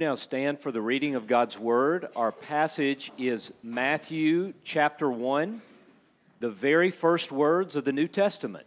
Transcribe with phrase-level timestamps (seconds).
[0.00, 2.08] now stand for the reading of God's Word?
[2.16, 5.60] Our passage is Matthew chapter 1,
[6.40, 8.64] the very first words of the New Testament.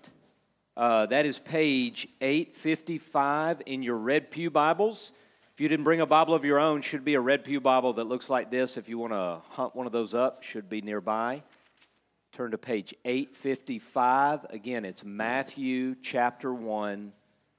[0.77, 5.11] Uh, that is page 855 in your Red Pew Bibles.
[5.55, 7.93] If you didn't bring a Bible of your own, should be a Red Pew Bible
[7.93, 8.77] that looks like this.
[8.77, 11.41] If you want to hunt one of those up, should be nearby.
[12.33, 14.45] Turn to page 855.
[14.51, 17.11] Again, it's Matthew chapter 1,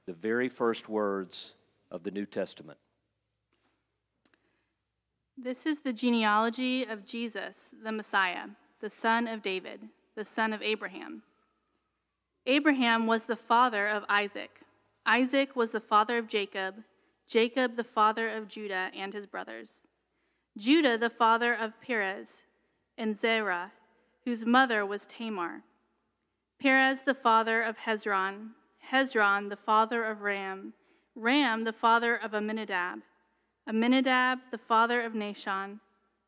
[0.05, 1.51] the very first words
[1.91, 2.77] of the New Testament.
[5.37, 8.47] This is the genealogy of Jesus, the Messiah,
[8.79, 9.81] the son of David,
[10.15, 11.23] the son of Abraham.
[12.45, 14.61] Abraham was the father of Isaac.
[15.05, 16.75] Isaac was the father of Jacob,
[17.27, 19.83] Jacob the father of Judah and his brothers.
[20.57, 22.43] Judah the father of Perez
[22.97, 23.73] and Zerah,
[24.23, 25.63] whose mother was Tamar.
[26.61, 28.51] Perez the father of Hezron,
[28.89, 30.73] Hezron the father of Ram,
[31.13, 33.01] Ram the father of Amminadab,
[33.67, 35.79] Amminadab the father of Nahshon,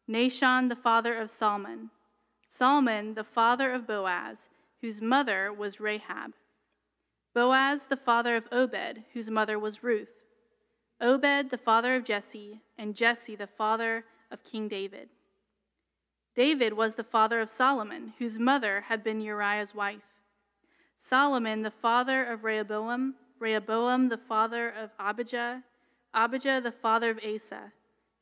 [0.09, 1.91] Nahshon the father of Salmon,
[2.49, 4.47] Salmon the father of Boaz,
[4.81, 6.33] whose mother was Rahab.
[7.35, 10.09] Boaz the father of Obed, whose mother was Ruth.
[10.99, 15.09] Obed the father of Jesse, and Jesse the father of King David.
[16.35, 20.01] David was the father of Solomon, whose mother had been Uriah's wife.
[20.97, 25.63] Solomon the father of Rehoboam, Rehoboam the father of Abijah,
[26.13, 27.71] Abijah the father of Asa,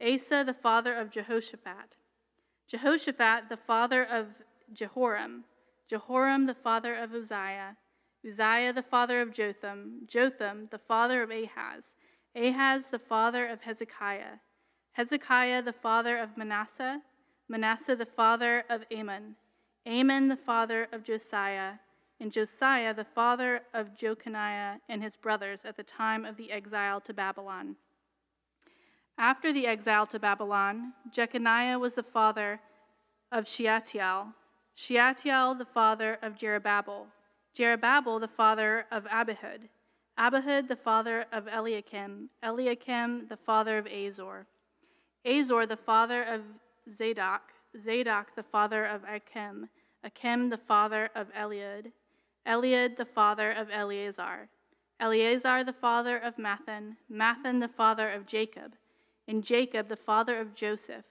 [0.02, 1.96] Asa the father of Jehoshaphat,
[2.68, 4.28] Jehoshaphat the father of
[4.74, 5.44] Jehoram,
[5.90, 7.78] Jehoram the father of Uzziah,
[8.28, 11.84] Uzziah the father of Jotham, Jotham the father of Ahaz,
[12.36, 14.40] Ahaz the father of Hezekiah,
[14.94, 17.02] Hezekiah the father of Manasseh,
[17.48, 19.36] Manasseh the father of Amon,
[19.88, 21.74] Amon the father of Josiah,
[22.20, 27.02] and Josiah the father of Jeconiah and his brothers at the time of the exile
[27.02, 27.76] to Babylon.
[29.18, 32.60] After the exile to Babylon, Jeconiah was the father
[33.32, 34.34] of Shealtiel,
[34.76, 37.08] Shealtiel the father of Zerubbabel,
[37.56, 39.70] Zerubbabel the father of Abihud,
[40.18, 44.48] Abihud the father of Eliakim, Eliakim the father of Azor,
[45.26, 46.42] Azor the father of
[46.94, 47.42] Zadok,
[47.82, 49.70] Zadok the father of Achim,
[50.04, 51.92] Achim the father of Eliud,
[52.48, 54.50] Eliud the father of Eleazar,
[55.00, 58.74] Eleazar the father of Matthan, Matthan the father of Jacob,
[59.28, 61.06] and Jacob the father of Joseph,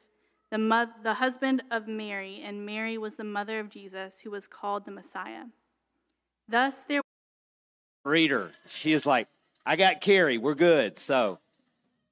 [0.51, 4.47] the, mo- the husband of Mary, and Mary was the mother of Jesus, who was
[4.47, 5.45] called the Messiah.
[6.49, 7.01] Thus there
[8.05, 8.53] reader.
[8.69, 9.29] She is like,
[9.67, 10.39] I got Carrie.
[10.39, 10.99] We're good.
[10.99, 11.39] So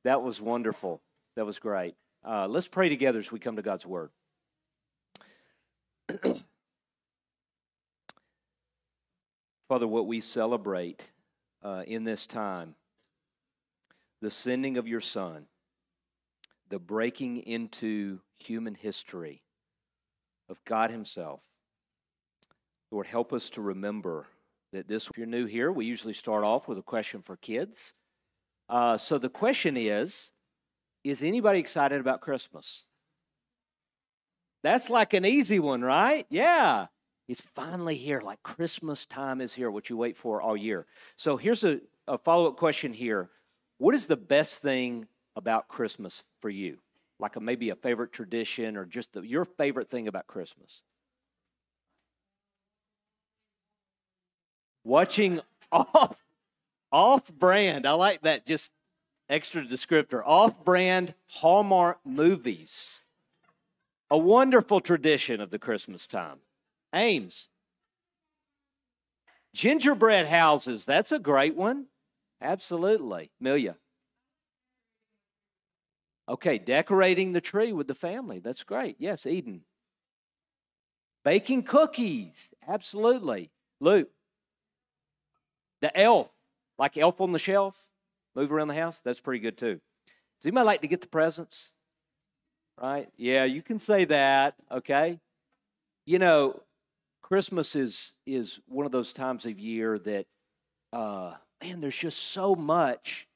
[0.05, 1.01] that was wonderful.
[1.37, 1.95] That was great.
[2.27, 4.11] Uh, let's pray together as we come to God's Word.
[9.73, 11.09] Father, what we celebrate
[11.63, 12.75] uh, in this time,
[14.21, 15.47] the sending of your Son,
[16.69, 19.43] the breaking into human history
[20.51, 21.41] of God Himself.
[22.91, 24.27] Lord, help us to remember
[24.75, 27.95] that this, if you're new here, we usually start off with a question for kids.
[28.69, 30.33] Uh, so the question is
[31.03, 32.83] Is anybody excited about Christmas?
[34.63, 36.27] That's like an easy one, right?
[36.29, 36.89] Yeah.
[37.33, 40.85] It's finally here, like Christmas time is here, what you wait for all year.
[41.17, 43.31] So here's a, a follow up question here.
[43.79, 46.77] What is the best thing about Christmas for you?
[47.19, 50.83] Like a, maybe a favorite tradition or just the, your favorite thing about Christmas?
[54.85, 55.41] Watching
[55.73, 56.23] off
[56.93, 57.87] off brand.
[57.87, 58.71] I like that just
[59.31, 60.21] extra descriptor.
[60.23, 63.01] Off brand Hallmark movies.
[64.11, 66.41] A wonderful tradition of the Christmas time.
[66.95, 67.49] Ames.
[69.55, 70.85] Gingerbread houses.
[70.85, 71.87] That's a great one.
[72.41, 73.31] Absolutely.
[73.43, 73.77] Milia.
[76.29, 78.39] Okay, decorating the tree with the family.
[78.39, 78.97] That's great.
[78.99, 79.63] Yes, Eden.
[81.25, 82.49] Baking cookies.
[82.67, 83.51] Absolutely.
[83.81, 84.09] Luke.
[85.81, 86.29] The elf,
[86.79, 87.75] like elf on the shelf,
[88.37, 89.01] move around the house.
[89.05, 89.81] That's pretty good too.
[90.41, 91.71] Does anybody like to get the presents?
[92.81, 93.09] Right?
[93.17, 94.55] Yeah, you can say that.
[94.71, 95.21] Okay.
[96.07, 96.61] You know,
[97.23, 100.27] Christmas is is one of those times of year that,
[100.93, 103.27] uh, man, there's just so much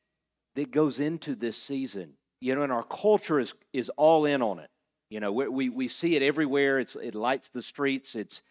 [0.54, 4.58] that goes into this season you know, and our culture is is all in on
[4.58, 4.70] it.
[5.10, 6.78] You know, we we, we see it everywhere.
[6.78, 8.14] It's it lights the streets.
[8.14, 8.42] It's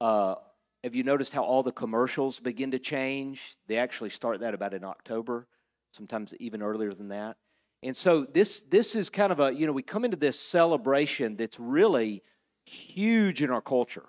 [0.00, 0.36] uh,
[0.84, 3.56] have you noticed how all the commercials begin to change?
[3.66, 5.46] They actually start that about in October,
[5.92, 7.36] sometimes even earlier than that.
[7.82, 11.36] And so this this is kind of a you know we come into this celebration
[11.36, 12.22] that's really
[12.64, 14.06] huge in our culture.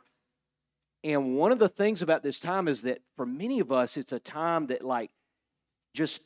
[1.04, 4.14] And one of the things about this time is that for many of us, it's
[4.14, 5.12] a time that like
[5.94, 6.22] just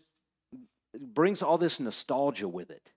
[0.99, 2.91] brings all this nostalgia with it.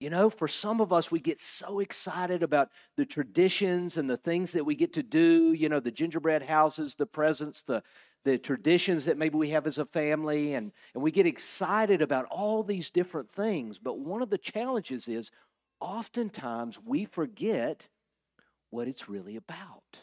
[0.00, 4.16] You know, for some of us, we get so excited about the traditions and the
[4.16, 7.84] things that we get to do, you know, the gingerbread houses, the presents, the,
[8.24, 12.26] the traditions that maybe we have as a family, and, and we get excited about
[12.26, 13.78] all these different things.
[13.78, 15.30] But one of the challenges is
[15.80, 17.86] oftentimes we forget
[18.70, 20.00] what it's really about.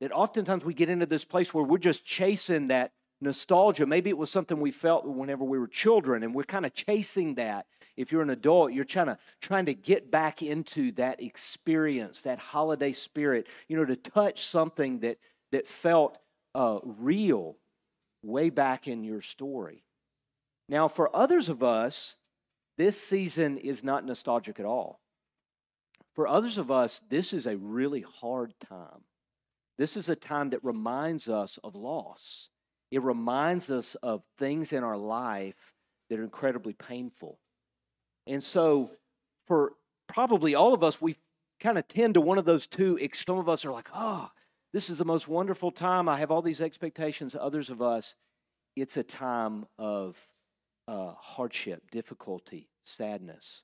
[0.00, 3.86] That oftentimes we get into this place where we're just chasing that nostalgia.
[3.86, 7.34] Maybe it was something we felt whenever we were children, and we're kind of chasing
[7.34, 7.66] that
[7.96, 12.38] if you're an adult, you're trying to trying to get back into that experience, that
[12.38, 15.18] holiday spirit, you know, to touch something that
[15.52, 16.16] that felt
[16.54, 17.56] uh, real
[18.22, 19.84] way back in your story.
[20.68, 22.16] Now, for others of us,
[22.78, 25.00] this season is not nostalgic at all.
[26.14, 29.04] For others of us, this is a really hard time.
[29.80, 32.50] This is a time that reminds us of loss.
[32.90, 35.54] It reminds us of things in our life
[36.10, 37.38] that are incredibly painful.
[38.26, 38.90] And so,
[39.46, 39.72] for
[40.06, 41.16] probably all of us, we
[41.60, 42.98] kind of tend to one of those two.
[43.14, 44.28] Some of us are like, oh,
[44.74, 46.10] this is the most wonderful time.
[46.10, 47.34] I have all these expectations.
[47.34, 48.14] Others of us,
[48.76, 50.14] it's a time of
[50.88, 53.62] uh, hardship, difficulty, sadness.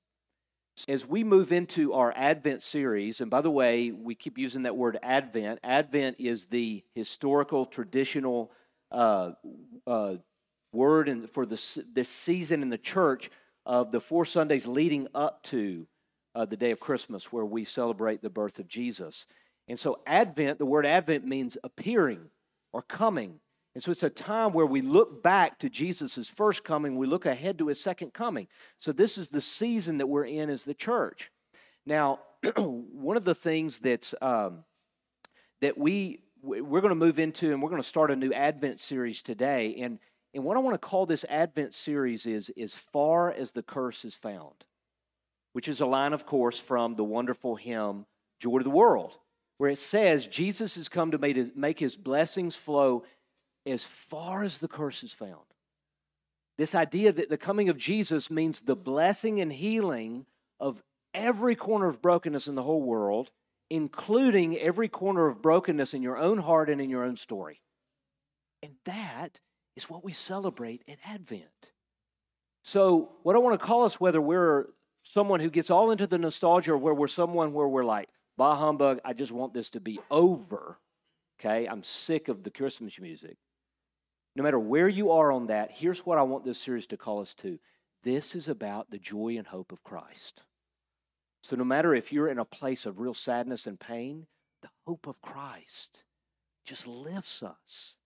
[0.88, 4.76] As we move into our Advent series, and by the way, we keep using that
[4.76, 5.58] word Advent.
[5.64, 8.52] Advent is the historical, traditional
[8.92, 9.32] uh,
[9.86, 10.16] uh,
[10.72, 13.30] word in, for the, this season in the church
[13.64, 15.86] of the four Sundays leading up to
[16.34, 19.26] uh, the day of Christmas, where we celebrate the birth of Jesus.
[19.68, 22.28] And so, Advent, the word Advent means appearing
[22.74, 23.40] or coming.
[23.76, 27.26] And so, it's a time where we look back to Jesus' first coming, we look
[27.26, 28.48] ahead to his second coming.
[28.78, 31.30] So, this is the season that we're in as the church.
[31.84, 32.20] Now,
[32.56, 34.64] one of the things that's um,
[35.60, 38.80] that we we're going to move into, and we're going to start a new Advent
[38.80, 39.76] series today.
[39.80, 39.98] And
[40.32, 44.06] and what I want to call this Advent series is As Far as the Curse
[44.06, 44.64] is Found,
[45.52, 48.06] which is a line, of course, from the wonderful hymn,
[48.40, 49.18] Joy to the World,
[49.58, 53.04] where it says, Jesus has come to make his blessings flow
[53.66, 55.44] as far as the curse is found.
[56.58, 60.26] This idea that the coming of Jesus means the blessing and healing
[60.58, 60.82] of
[61.12, 63.30] every corner of brokenness in the whole world,
[63.68, 67.60] including every corner of brokenness in your own heart and in your own story.
[68.62, 69.38] And that
[69.76, 71.42] is what we celebrate at Advent.
[72.62, 74.66] So, what I want to call us, whether we're
[75.04, 78.56] someone who gets all into the nostalgia or where we're someone where we're like, bah
[78.56, 80.78] humbug, I just want this to be over.
[81.38, 83.36] Okay, I'm sick of the Christmas music.
[84.36, 87.22] No matter where you are on that, here's what I want this series to call
[87.22, 87.58] us to.
[88.04, 90.42] This is about the joy and hope of Christ.
[91.42, 94.26] So, no matter if you're in a place of real sadness and pain,
[94.60, 96.04] the hope of Christ
[96.66, 97.96] just lifts us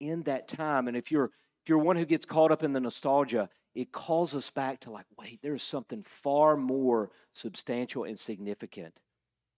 [0.00, 0.88] in that time.
[0.88, 1.30] And if you're
[1.62, 4.90] if you're one who gets caught up in the nostalgia, it calls us back to
[4.90, 8.98] like, wait, there's something far more substantial and significant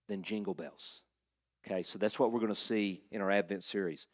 [0.08, 1.02] than jingle bells.
[1.66, 4.08] Okay, so that's what we're going to see in our Advent series.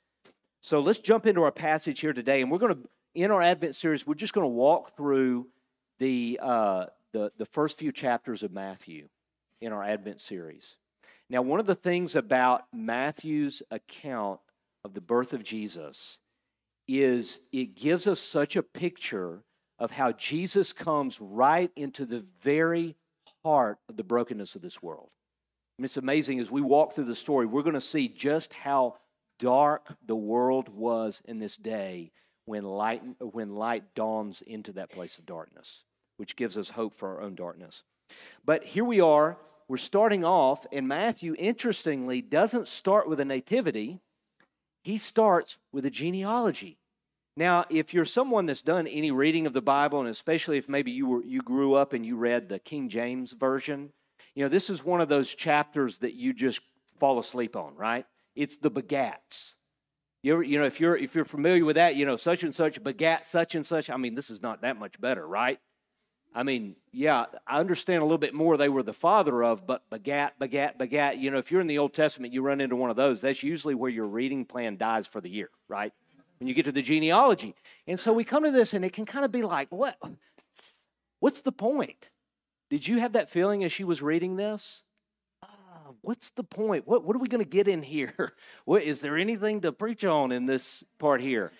[0.64, 3.76] So let's jump into our passage here today, and we're going to, in our Advent
[3.76, 5.46] series, we're just going to walk through
[5.98, 9.08] the uh, the the first few chapters of Matthew
[9.60, 10.76] in our Advent series.
[11.28, 14.40] Now, one of the things about Matthew's account
[14.86, 16.18] of the birth of Jesus
[16.88, 19.42] is it gives us such a picture
[19.78, 22.96] of how Jesus comes right into the very
[23.44, 25.10] heart of the brokenness of this world.
[25.78, 28.54] I mean, it's amazing as we walk through the story, we're going to see just
[28.54, 28.94] how
[29.38, 32.12] dark the world was in this day
[32.46, 35.84] when light, when light dawns into that place of darkness,
[36.16, 37.82] which gives us hope for our own darkness.
[38.44, 39.38] But here we are,
[39.68, 44.00] we're starting off, and Matthew, interestingly, doesn't start with a nativity
[44.84, 46.78] he starts with a genealogy.
[47.36, 50.92] Now, if you're someone that's done any reading of the Bible, and especially if maybe
[50.92, 53.90] you were you grew up and you read the King James version,
[54.34, 56.60] you know this is one of those chapters that you just
[57.00, 58.06] fall asleep on, right?
[58.34, 59.54] It's the begats.
[60.22, 62.54] You, ever, you know if you're if you're familiar with that, you know such and
[62.54, 63.90] such begat such and such.
[63.90, 65.60] I mean, this is not that much better, right?
[66.34, 69.88] I mean, yeah, I understand a little bit more they were the father of, but
[69.88, 71.18] begat, begat, begat.
[71.18, 73.44] You know, if you're in the Old Testament, you run into one of those, that's
[73.44, 75.92] usually where your reading plan dies for the year, right?
[76.40, 77.54] When you get to the genealogy.
[77.86, 79.96] And so we come to this, and it can kind of be like, what?
[81.20, 82.10] What's the point?
[82.68, 84.82] Did you have that feeling as she was reading this?
[86.00, 86.86] What's the point?
[86.86, 88.34] What, what are we going to get in here?
[88.64, 91.52] What, is there anything to preach on in this part here?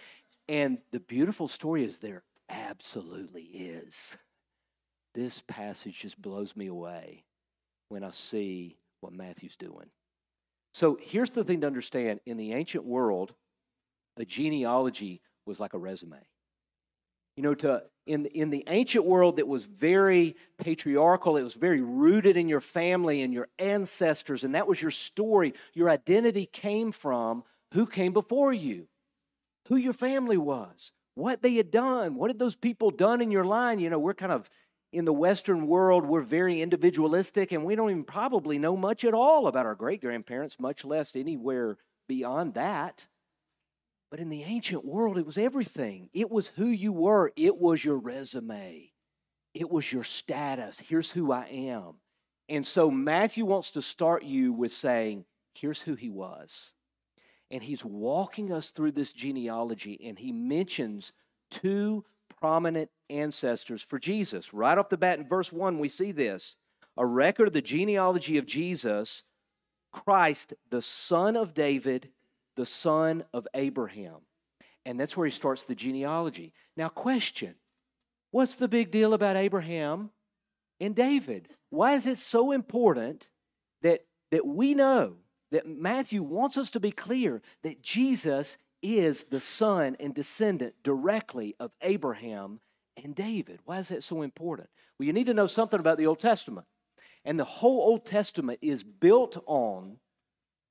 [0.49, 4.17] And the beautiful story is there absolutely is
[5.15, 7.25] this passage just blows me away
[7.89, 9.91] when I see what Matthew's doing.
[10.73, 13.35] So here's the thing to understand in the ancient world,
[14.17, 16.19] a genealogy was like a resume.
[17.37, 21.81] You know, to in, in the ancient world that was very patriarchal, it was very
[21.81, 25.55] rooted in your family and your ancestors, and that was your story.
[25.73, 28.87] Your identity came from who came before you,
[29.69, 33.45] who your family was, what they had done, what had those people done in your
[33.45, 33.79] line.
[33.79, 34.49] You know, we're kind of
[34.93, 39.15] in the Western world, we're very individualistic, and we don't even probably know much at
[39.15, 43.05] all about our great grandparents, much less anywhere beyond that.
[44.15, 46.09] But in the ancient world, it was everything.
[46.13, 48.93] It was who you were, it was your resume,
[49.55, 50.79] it was your status.
[50.79, 51.95] Here's who I am.
[52.49, 56.71] And so Matthew wants to start you with saying, Here's who he was.
[57.51, 61.13] And he's walking us through this genealogy, and he mentions
[61.51, 62.05] two
[62.41, 64.55] prominent ancestors for Jesus.
[64.55, 66.55] Right off the bat in verse 1, we see this
[66.97, 69.25] a record of the genealogy of Jesus,
[69.91, 72.11] Christ, the son of David
[72.57, 74.19] the son of Abraham.
[74.87, 76.53] And that's where he starts the genealogy.
[76.77, 77.55] Now, question
[78.35, 80.11] What's the big deal about Abraham
[80.81, 81.49] and David?
[81.71, 83.29] Why is it so important
[83.83, 85.15] that, that we know
[85.53, 91.55] that Matthew wants us to be clear that Jesus is the son and descendant directly
[91.61, 92.59] of Abraham
[93.03, 93.61] and David?
[93.67, 94.69] Why is that so important?
[94.99, 96.67] Well, you need to know something about the Old Testament.
[97.25, 99.99] And the whole Old Testament is built on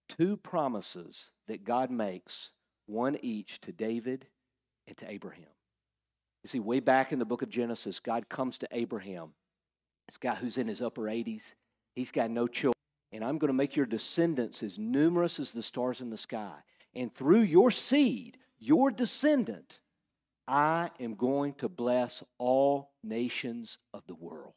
[0.09, 2.49] two promises that God makes,
[2.85, 4.27] one each to David
[4.87, 5.45] and to Abraham.
[6.43, 9.33] You see, way back in the book of Genesis, God comes to Abraham,
[10.07, 11.43] this guy who's in his upper 80s.
[11.95, 12.73] He's got no children.
[13.11, 16.55] And I'm going to make your descendants as numerous as the stars in the sky.
[16.95, 19.79] And through your seed, your descendant,
[20.47, 24.53] I am going to bless all nations of the world.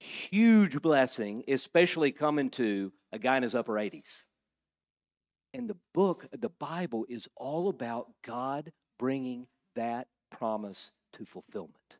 [0.00, 4.24] Huge blessing, especially coming to a guy in his upper 80s.
[5.54, 9.46] And the book, the Bible, is all about God bringing
[9.76, 11.96] that promise to fulfillment.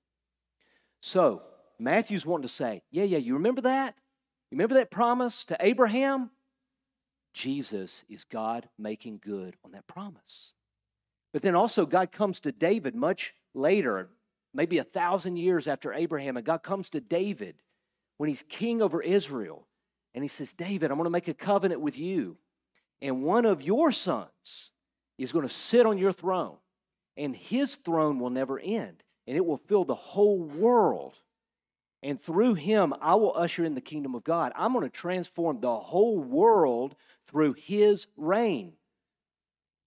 [1.00, 1.42] So,
[1.78, 3.94] Matthew's wanting to say, yeah, yeah, you remember that?
[4.50, 6.30] You remember that promise to Abraham?
[7.32, 10.52] Jesus is God making good on that promise.
[11.32, 14.08] But then also, God comes to David much later,
[14.52, 17.54] maybe a thousand years after Abraham, and God comes to David
[18.18, 19.68] when he's king over Israel.
[20.12, 22.36] And he says, David, I'm going to make a covenant with you
[23.02, 24.70] and one of your sons
[25.18, 26.56] is going to sit on your throne,
[27.16, 31.14] and his throne will never end, and it will fill the whole world.
[32.02, 34.52] And through him, I will usher in the kingdom of God.
[34.56, 36.94] I'm going to transform the whole world
[37.28, 38.74] through his reign.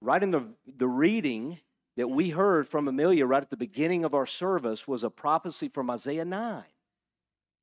[0.01, 1.59] Right in the, the reading
[1.95, 5.67] that we heard from Amelia right at the beginning of our service was a prophecy
[5.67, 6.63] from Isaiah 9.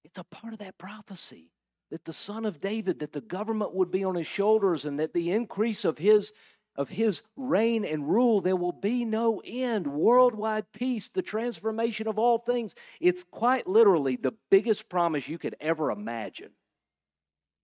[0.05, 1.51] It's a part of that prophecy
[1.95, 5.15] that the son of David, that the government would be on his shoulders, and that
[5.15, 6.33] the increase of his
[6.75, 9.87] of his reign and rule, there will be no end.
[9.87, 12.75] Worldwide peace, the transformation of all things.
[13.01, 16.51] It's quite literally the biggest promise you could ever imagine.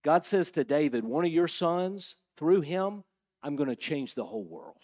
[0.04, 3.02] God says to David, one of your sons, through him,
[3.42, 4.78] I'm going to change the whole world.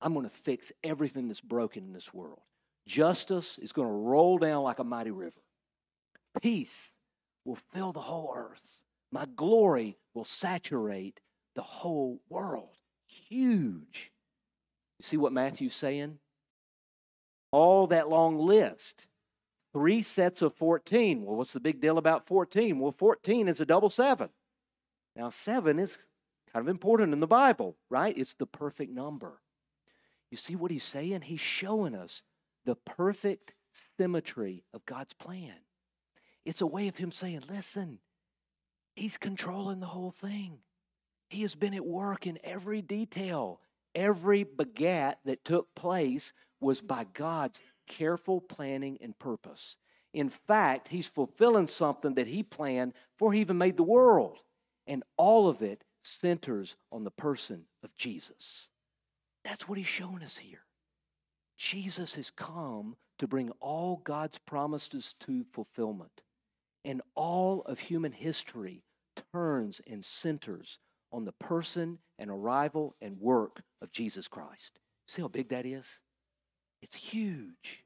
[0.00, 2.40] I'm going to fix everything that's broken in this world.
[2.88, 5.40] Justice is going to roll down like a mighty river.
[6.42, 6.90] Peace
[7.46, 8.82] will fill the whole earth.
[9.12, 11.20] My glory will saturate
[11.54, 12.76] the whole world.
[13.06, 14.10] Huge.
[14.98, 16.18] You see what Matthew's saying?
[17.52, 19.06] All that long list.
[19.72, 21.22] Three sets of 14.
[21.22, 22.78] Well, what's the big deal about 14?
[22.78, 24.30] Well, 14 is a double seven.
[25.14, 25.96] Now, seven is
[26.52, 28.16] kind of important in the Bible, right?
[28.16, 29.40] It's the perfect number.
[30.30, 31.22] You see what he's saying?
[31.22, 32.22] He's showing us
[32.64, 33.52] the perfect
[33.96, 35.54] symmetry of God's plan.
[36.46, 37.98] It's a way of him saying, listen,
[38.94, 40.58] he's controlling the whole thing.
[41.28, 43.60] He has been at work in every detail.
[43.96, 49.74] Every begat that took place was by God's careful planning and purpose.
[50.14, 54.38] In fact, he's fulfilling something that he planned before he even made the world.
[54.86, 58.68] And all of it centers on the person of Jesus.
[59.44, 60.62] That's what he's showing us here.
[61.58, 66.22] Jesus has come to bring all God's promises to fulfillment.
[66.86, 68.84] And all of human history
[69.32, 70.78] turns and centers
[71.12, 74.78] on the person and arrival and work of Jesus Christ.
[75.08, 75.84] See how big that is?
[76.82, 77.84] It's huge.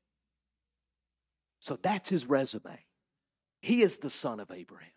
[1.60, 2.84] So that's his resume.
[3.62, 4.92] He is the son of Abraham,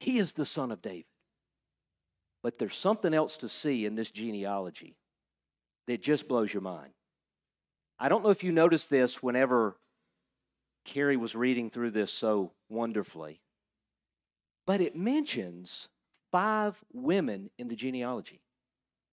[0.00, 1.04] he is the son of David.
[2.42, 4.96] But there's something else to see in this genealogy
[5.86, 6.92] that just blows your mind.
[8.00, 9.76] I don't know if you noticed this whenever
[10.84, 13.41] Carrie was reading through this so wonderfully,
[14.66, 15.88] but it mentions
[16.30, 18.40] five women in the genealogy.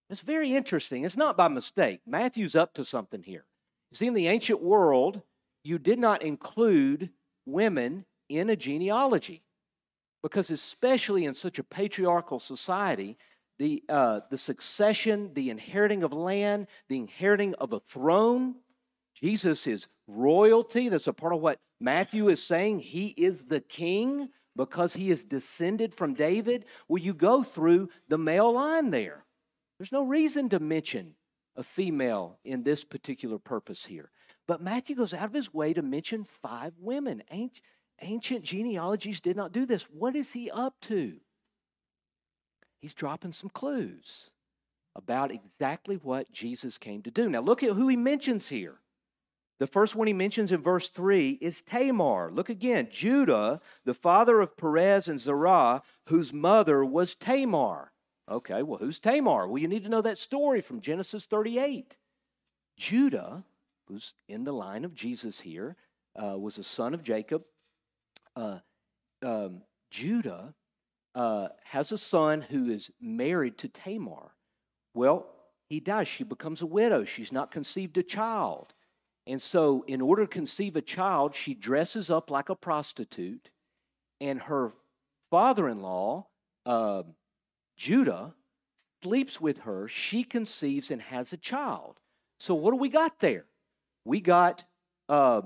[0.10, 1.06] It's very interesting.
[1.06, 2.01] It's not by mistake.
[2.08, 3.46] Matthew's up to something here.
[3.91, 5.22] You see, in the ancient world,
[5.63, 7.10] you did not include
[7.46, 9.44] women in a genealogy.
[10.24, 13.18] Because, especially in such a patriarchal society,
[13.58, 18.56] the, uh, the succession, the inheriting of land, the inheriting of a throne,
[19.13, 20.89] Jesus is royalty.
[20.89, 22.79] That's a part of what Matthew is saying.
[22.79, 24.29] He is the king
[24.60, 26.66] because he is descended from David.
[26.89, 29.24] Well, you go through the male line there.
[29.78, 31.13] There's no reason to mention
[31.56, 34.12] a female in this particular purpose here.
[34.50, 37.24] But Matthew goes out of his way to mention five women.
[38.01, 39.84] Ancient genealogies did not do this.
[39.84, 41.13] What is he up to?
[42.82, 44.30] He's dropping some clues
[44.94, 47.30] about exactly what Jesus came to do.
[47.30, 48.82] Now, look at who he mentions here.
[49.60, 52.32] The first one he mentions in verse 3 is Tamar.
[52.32, 52.88] Look again.
[52.89, 57.92] Judah, the father of Perez and Zerah, whose mother was Tamar.
[58.30, 59.48] Okay, well, who's Tamar?
[59.48, 61.98] Well, you need to know that story from Genesis 38.
[62.78, 63.44] Judah,
[63.88, 65.75] who's in the line of Jesus here,
[66.16, 67.44] uh, was a son of Jacob.
[68.36, 68.60] Uh,
[69.22, 69.62] um,
[69.92, 70.54] Judah
[71.16, 74.36] uh, has a son who is married to Tamar.
[74.94, 75.28] Well,
[75.68, 76.08] he dies.
[76.08, 77.04] She becomes a widow.
[77.04, 78.74] She's not conceived a child.
[79.29, 83.51] And so, in order to conceive a child, she dresses up like a prostitute,
[84.19, 84.74] and her
[85.29, 86.25] father in law,
[86.65, 87.03] uh,
[87.77, 88.33] Judah,
[89.03, 89.88] sleeps with her.
[89.88, 92.00] She conceives and has a child.
[92.39, 93.45] So, what do we got there?
[94.03, 94.65] We got
[95.07, 95.41] uh,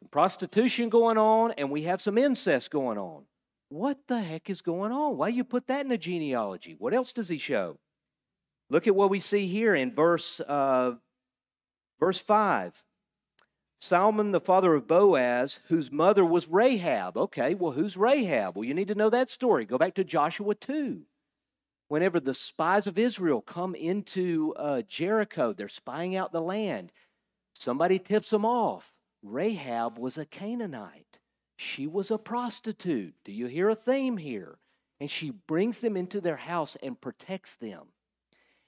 [0.00, 3.26] some prostitution going on, and we have some incest going on.
[3.68, 5.16] What the heck is going on?
[5.16, 6.74] Why you put that in a genealogy?
[6.76, 7.78] What else does he show?
[8.70, 10.94] Look at what we see here in verse uh,
[12.00, 12.74] verse five.
[13.80, 17.16] Salmon, the father of Boaz, whose mother was Rahab.
[17.16, 18.56] Okay, well, who's Rahab?
[18.56, 19.64] Well, you need to know that story.
[19.64, 21.02] Go back to Joshua 2.
[21.86, 26.92] Whenever the spies of Israel come into uh, Jericho, they're spying out the land.
[27.54, 28.92] Somebody tips them off.
[29.22, 31.18] Rahab was a Canaanite.
[31.56, 33.14] She was a prostitute.
[33.24, 34.58] Do you hear a theme here?
[35.00, 37.86] And she brings them into their house and protects them.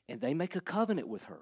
[0.09, 1.41] And they make a covenant with her.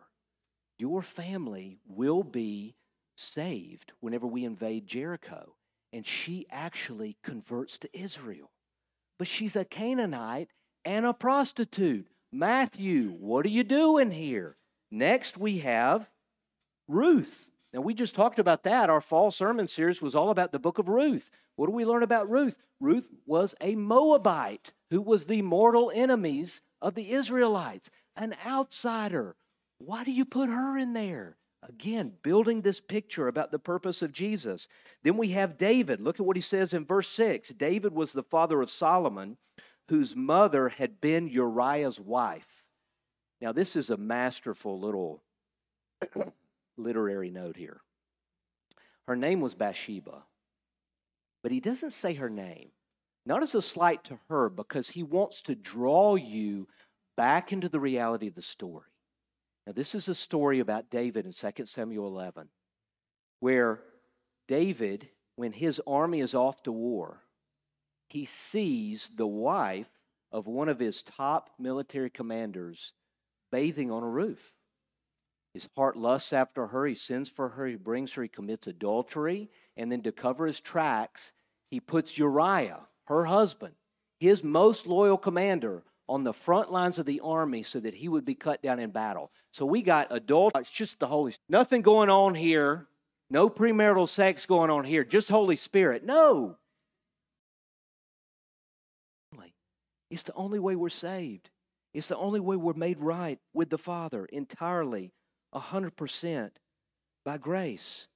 [0.78, 2.74] Your family will be
[3.18, 5.54] saved whenever we invade Jericho.
[5.92, 8.50] And she actually converts to Israel.
[9.18, 10.50] But she's a Canaanite
[10.84, 12.08] and a prostitute.
[12.30, 14.56] Matthew, what are you doing here?
[14.90, 16.08] Next, we have
[16.86, 17.50] Ruth.
[17.72, 18.90] Now, we just talked about that.
[18.90, 21.30] Our fall sermon series was all about the book of Ruth.
[21.56, 22.56] What do we learn about Ruth?
[22.80, 29.36] Ruth was a Moabite who was the mortal enemies of the Israelites, an outsider.
[29.78, 31.37] Why do you put her in there?
[31.62, 34.68] Again, building this picture about the purpose of Jesus.
[35.02, 36.00] Then we have David.
[36.00, 37.50] Look at what he says in verse 6.
[37.50, 39.36] David was the father of Solomon,
[39.88, 42.46] whose mother had been Uriah's wife.
[43.40, 45.22] Now, this is a masterful little
[46.76, 47.80] literary note here.
[49.06, 50.22] Her name was Bathsheba,
[51.42, 52.70] but he doesn't say her name.
[53.26, 56.68] Not as a slight to her, because he wants to draw you
[57.16, 58.86] back into the reality of the story.
[59.68, 62.48] Now, this is a story about David in 2 Samuel 11,
[63.40, 63.80] where
[64.46, 67.20] David, when his army is off to war,
[68.06, 69.90] he sees the wife
[70.32, 72.94] of one of his top military commanders
[73.52, 74.54] bathing on a roof.
[75.52, 76.86] His heart lusts after her.
[76.86, 77.66] He sends for her.
[77.66, 78.22] He brings her.
[78.22, 79.50] He commits adultery.
[79.76, 81.32] And then to cover his tracks,
[81.70, 83.74] he puts Uriah, her husband,
[84.18, 88.24] his most loyal commander, on the front lines of the army so that he would
[88.24, 89.30] be cut down in battle.
[89.52, 91.50] So we got adult, it's just the Holy Spirit.
[91.50, 92.86] Nothing going on here.
[93.30, 95.04] No premarital sex going on here.
[95.04, 96.04] Just Holy Spirit.
[96.04, 96.56] No.
[100.10, 101.50] It's the only way we're saved.
[101.92, 105.12] It's the only way we're made right with the Father entirely,
[105.54, 106.50] 100%
[107.24, 108.06] by grace.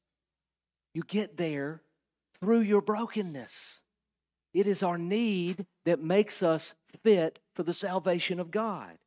[0.95, 1.83] You get there
[2.41, 3.81] through your brokenness.
[4.55, 8.99] It is our need that makes us fit for the salvation of God.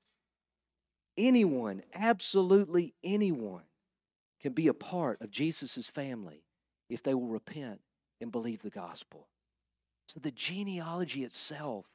[1.17, 3.63] Anyone, absolutely anyone,
[4.41, 6.43] can be a part of Jesus' family
[6.89, 7.79] if they will repent
[8.21, 9.27] and believe the gospel.
[10.07, 11.85] So the genealogy itself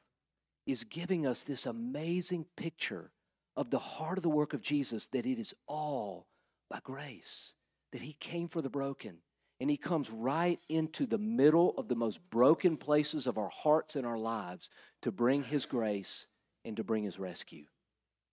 [0.65, 3.11] is giving us this amazing picture
[3.55, 6.27] of the heart of the work of Jesus that it is all
[6.69, 7.53] by grace,
[7.91, 9.17] that He came for the broken,
[9.61, 13.95] and he comes right into the middle of the most broken places of our hearts
[13.95, 14.71] and our lives
[15.03, 16.25] to bring his grace
[16.65, 17.65] and to bring his rescue.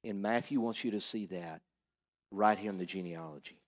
[0.05, 1.61] And Matthew wants you to see that
[2.31, 3.59] right here in the genealogy.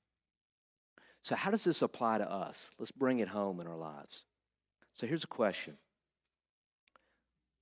[1.22, 2.70] So, how does this apply to us?
[2.78, 4.24] Let's bring it home in our lives.
[4.94, 5.76] So, here's a question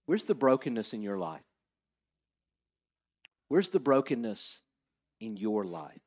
[0.06, 1.42] Where's the brokenness in your life?
[3.48, 4.60] Where's the brokenness
[5.20, 6.00] in your life?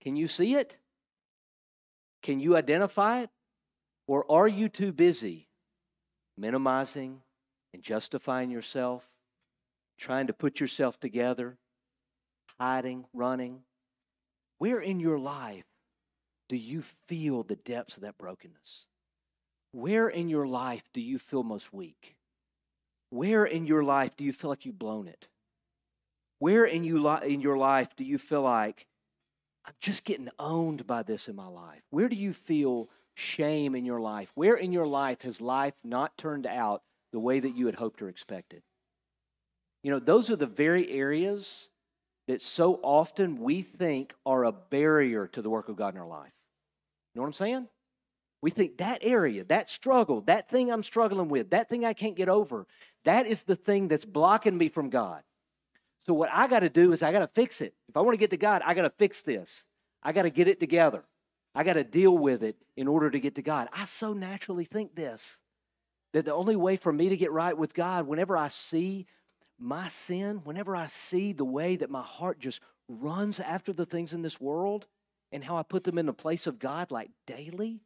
[0.00, 0.76] Can you see it?
[2.22, 3.30] Can you identify it?
[4.06, 5.48] Or are you too busy
[6.36, 7.20] minimizing
[7.72, 9.04] and justifying yourself,
[9.98, 11.58] trying to put yourself together,
[12.58, 13.60] hiding, running?
[14.58, 15.64] Where in your life
[16.48, 18.86] do you feel the depths of that brokenness?
[19.72, 22.16] Where in your life do you feel most weak?
[23.10, 25.26] Where in your life do you feel like you've blown it?
[26.38, 28.86] Where in, you li- in your life do you feel like
[29.64, 31.82] I'm just getting owned by this in my life?
[31.90, 34.30] Where do you feel shame in your life?
[34.34, 38.02] Where in your life has life not turned out the way that you had hoped
[38.02, 38.62] or expected?
[39.84, 41.68] You know, those are the very areas
[42.26, 46.08] that so often we think are a barrier to the work of God in our
[46.08, 46.32] life.
[47.14, 47.68] You know what I'm saying?
[48.40, 52.16] We think that area, that struggle, that thing I'm struggling with, that thing I can't
[52.16, 52.66] get over,
[53.04, 55.22] that is the thing that's blocking me from God.
[56.06, 57.74] So, what I got to do is I got to fix it.
[57.88, 59.64] If I want to get to God, I got to fix this.
[60.02, 61.04] I got to get it together.
[61.54, 63.68] I got to deal with it in order to get to God.
[63.72, 65.38] I so naturally think this
[66.14, 69.06] that the only way for me to get right with God, whenever I see
[69.58, 74.12] my sin, whenever I see the way that my heart just runs after the things
[74.12, 74.86] in this world
[75.32, 77.80] and how I put them in the place of God like daily,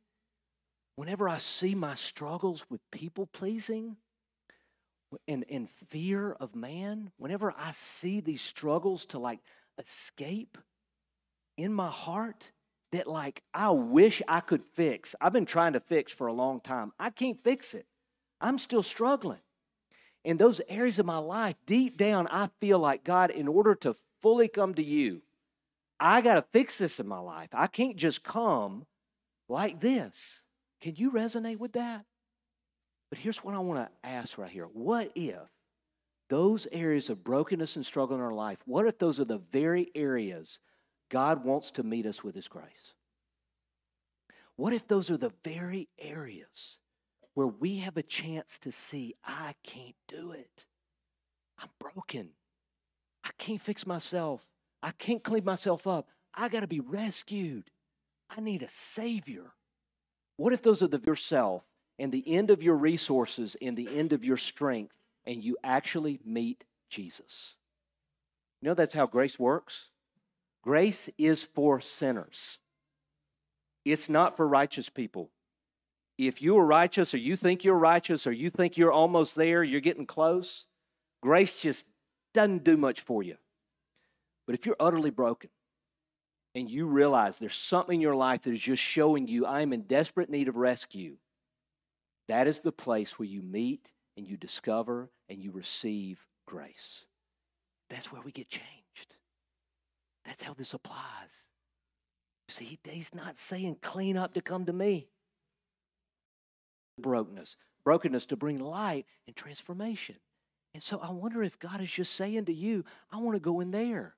[0.96, 3.96] whenever I see my struggles with people pleasing
[5.26, 9.40] and, and fear of man, whenever I see these struggles to like
[9.78, 10.58] escape
[11.56, 12.50] in my heart,
[12.92, 15.14] that like I wish I could fix.
[15.20, 16.92] I've been trying to fix for a long time.
[16.98, 17.86] I can't fix it.
[18.40, 19.40] I'm still struggling.
[20.24, 23.96] In those areas of my life, deep down, I feel like God, in order to
[24.20, 25.22] fully come to you,
[26.00, 27.48] I got to fix this in my life.
[27.52, 28.86] I can't just come
[29.48, 30.42] like this.
[30.80, 32.04] Can you resonate with that?
[33.10, 34.68] But here's what I want to ask right here.
[34.72, 35.40] What if
[36.28, 39.90] those areas of brokenness and struggle in our life, what if those are the very
[39.94, 40.58] areas
[41.08, 42.94] God wants to meet us with His grace?
[44.56, 46.78] What if those are the very areas
[47.38, 50.64] where we have a chance to see, I can't do it?
[51.62, 52.30] I'm broken.
[53.22, 54.44] I can't fix myself.
[54.82, 56.08] I can't clean myself up.
[56.34, 57.70] I got to be rescued.
[58.28, 59.52] I need a Savior.
[60.36, 61.62] What if those are the yourself
[61.96, 66.18] and the end of your resources and the end of your strength, and you actually
[66.24, 67.54] meet Jesus?
[68.60, 69.90] You know that's how grace works?
[70.64, 72.58] Grace is for sinners,
[73.84, 75.30] it's not for righteous people.
[76.18, 79.62] If you are righteous, or you think you're righteous, or you think you're almost there,
[79.62, 80.66] you're getting close,
[81.22, 81.86] grace just
[82.34, 83.36] doesn't do much for you.
[84.46, 85.50] But if you're utterly broken,
[86.54, 89.82] and you realize there's something in your life that is just showing you I'm in
[89.82, 91.16] desperate need of rescue,
[92.26, 97.04] that is the place where you meet and you discover and you receive grace.
[97.90, 99.14] That's where we get changed.
[100.24, 100.98] That's how this applies.
[102.48, 105.08] See, he's not saying clean up to come to me.
[106.98, 110.16] Brokenness, brokenness to bring light and transformation.
[110.74, 113.60] And so I wonder if God is just saying to you, I want to go
[113.60, 114.14] in there.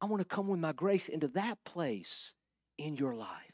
[0.00, 2.34] I want to come with my grace into that place
[2.78, 3.52] in your life.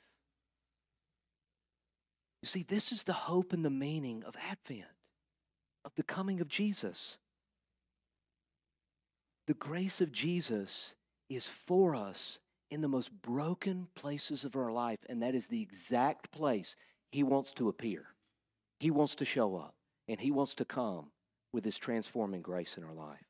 [2.42, 4.88] You see, this is the hope and the meaning of Advent,
[5.84, 7.18] of the coming of Jesus.
[9.46, 10.94] The grace of Jesus
[11.28, 12.38] is for us
[12.70, 16.76] in the most broken places of our life, and that is the exact place
[17.10, 18.06] He wants to appear.
[18.78, 19.74] He wants to show up,
[20.08, 21.06] and He wants to come
[21.52, 23.29] with His transforming grace in our life.